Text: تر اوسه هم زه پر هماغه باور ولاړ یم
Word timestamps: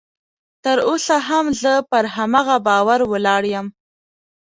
تر 0.63 0.77
اوسه 0.89 1.15
هم 1.27 1.45
زه 1.61 1.73
پر 1.89 2.03
هماغه 2.15 2.57
باور 2.67 2.99
ولاړ 3.11 3.43
یم 3.53 3.67